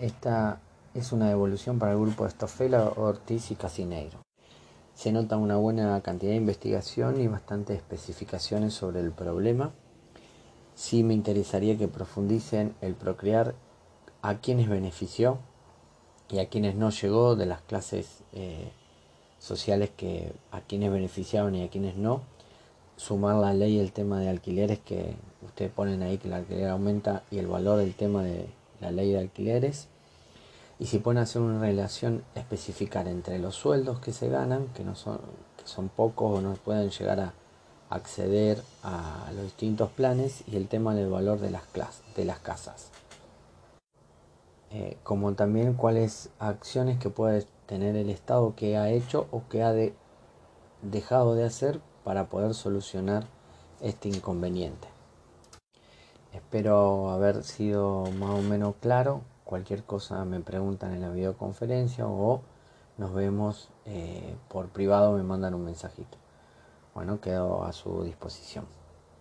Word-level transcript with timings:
Esta 0.00 0.62
es 0.94 1.12
una 1.12 1.28
devolución 1.28 1.78
para 1.78 1.92
el 1.92 1.98
grupo 1.98 2.22
de 2.22 2.30
Estofela, 2.30 2.90
Ortiz 2.96 3.50
y 3.50 3.54
Casineiro. 3.54 4.22
Se 4.94 5.12
nota 5.12 5.36
una 5.36 5.56
buena 5.56 6.00
cantidad 6.00 6.30
de 6.30 6.38
investigación 6.38 7.20
y 7.20 7.28
bastantes 7.28 7.76
especificaciones 7.76 8.72
sobre 8.72 9.00
el 9.00 9.10
problema. 9.12 9.72
Sí 10.74 11.04
me 11.04 11.12
interesaría 11.12 11.76
que 11.76 11.86
profundicen 11.86 12.74
el 12.80 12.94
procrear 12.94 13.54
a 14.22 14.38
quienes 14.38 14.70
benefició 14.70 15.36
y 16.30 16.38
a 16.38 16.48
quienes 16.48 16.76
no 16.76 16.88
llegó 16.88 17.36
de 17.36 17.44
las 17.44 17.60
clases 17.60 18.22
eh, 18.32 18.70
sociales 19.38 19.90
que 19.94 20.32
a 20.50 20.62
quienes 20.62 20.90
beneficiaban 20.90 21.54
y 21.56 21.64
a 21.64 21.68
quienes 21.68 21.96
no. 21.96 22.22
Sumar 22.96 23.36
la 23.36 23.52
ley 23.52 23.78
el 23.78 23.92
tema 23.92 24.18
de 24.18 24.30
alquileres 24.30 24.78
que 24.78 25.14
ustedes 25.44 25.70
ponen 25.70 26.02
ahí 26.02 26.16
que 26.16 26.28
el 26.28 26.34
alquiler 26.34 26.70
aumenta 26.70 27.22
y 27.30 27.36
el 27.36 27.48
valor 27.48 27.76
del 27.76 27.92
tema 27.92 28.22
de 28.22 28.48
la 28.80 28.90
ley 28.90 29.12
de 29.12 29.18
alquileres. 29.18 29.88
Y 30.78 30.86
si 30.86 30.98
pueden 30.98 31.18
hacer 31.18 31.42
una 31.42 31.60
relación 31.60 32.24
especificar 32.34 33.06
entre 33.06 33.38
los 33.38 33.54
sueldos 33.54 34.00
que 34.00 34.12
se 34.12 34.28
ganan, 34.28 34.68
que 34.68 34.82
no 34.82 34.94
son, 34.94 35.20
que 35.58 35.66
son 35.66 35.88
pocos 35.88 36.38
o 36.38 36.40
no 36.40 36.54
pueden 36.54 36.90
llegar 36.90 37.20
a 37.20 37.34
acceder 37.90 38.62
a 38.82 39.30
los 39.34 39.44
distintos 39.44 39.90
planes, 39.90 40.44
y 40.46 40.56
el 40.56 40.68
tema 40.68 40.94
del 40.94 41.10
valor 41.10 41.40
de 41.40 41.50
las, 41.50 41.64
de 42.16 42.24
las 42.24 42.38
casas. 42.38 42.90
Eh, 44.70 44.96
como 45.02 45.34
también 45.34 45.74
cuáles 45.74 46.30
acciones 46.38 46.98
que 46.98 47.10
puede 47.10 47.44
tener 47.66 47.96
el 47.96 48.08
Estado 48.08 48.54
que 48.54 48.76
ha 48.76 48.88
hecho 48.88 49.26
o 49.32 49.42
que 49.48 49.64
ha 49.64 49.74
dejado 50.82 51.34
de 51.34 51.44
hacer 51.44 51.80
para 52.04 52.28
poder 52.28 52.54
solucionar 52.54 53.26
este 53.80 54.08
inconveniente. 54.08 54.88
Espero 56.50 57.10
haber 57.10 57.44
sido 57.44 58.06
más 58.18 58.30
o 58.30 58.42
menos 58.42 58.74
claro. 58.80 59.20
Cualquier 59.44 59.84
cosa 59.84 60.24
me 60.24 60.40
preguntan 60.40 60.92
en 60.92 61.00
la 61.00 61.08
videoconferencia 61.08 62.08
o 62.08 62.42
nos 62.98 63.14
vemos 63.14 63.68
eh, 63.84 64.34
por 64.48 64.68
privado, 64.70 65.12
me 65.12 65.22
mandan 65.22 65.54
un 65.54 65.64
mensajito. 65.64 66.18
Bueno, 66.92 67.20
quedo 67.20 67.62
a 67.62 67.72
su 67.72 68.02
disposición. 68.02 68.79